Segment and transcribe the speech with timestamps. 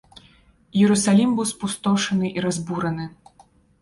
[0.83, 3.05] Іерусалім быў спустошаны і разбураны.